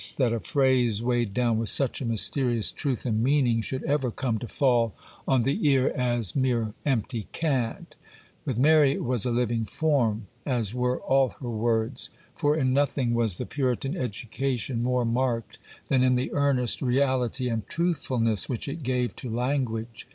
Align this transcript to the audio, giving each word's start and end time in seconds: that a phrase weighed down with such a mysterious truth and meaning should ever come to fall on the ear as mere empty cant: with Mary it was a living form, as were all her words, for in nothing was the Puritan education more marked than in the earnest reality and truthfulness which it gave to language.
that 0.17 0.33
a 0.33 0.39
phrase 0.39 0.99
weighed 0.99 1.31
down 1.31 1.59
with 1.59 1.69
such 1.69 2.01
a 2.01 2.05
mysterious 2.05 2.71
truth 2.71 3.05
and 3.05 3.21
meaning 3.21 3.61
should 3.61 3.83
ever 3.83 4.09
come 4.09 4.39
to 4.39 4.47
fall 4.47 4.95
on 5.27 5.43
the 5.43 5.67
ear 5.69 5.89
as 5.89 6.35
mere 6.35 6.73
empty 6.87 7.27
cant: 7.33 7.95
with 8.43 8.57
Mary 8.57 8.93
it 8.93 9.03
was 9.03 9.25
a 9.25 9.29
living 9.29 9.63
form, 9.63 10.25
as 10.43 10.73
were 10.73 10.99
all 11.01 11.35
her 11.39 11.51
words, 11.51 12.09
for 12.35 12.57
in 12.57 12.73
nothing 12.73 13.13
was 13.13 13.37
the 13.37 13.45
Puritan 13.45 13.95
education 13.95 14.81
more 14.81 15.05
marked 15.05 15.59
than 15.87 16.01
in 16.01 16.15
the 16.15 16.33
earnest 16.33 16.81
reality 16.81 17.47
and 17.47 17.67
truthfulness 17.67 18.49
which 18.49 18.67
it 18.67 18.81
gave 18.81 19.15
to 19.15 19.29
language. 19.29 20.07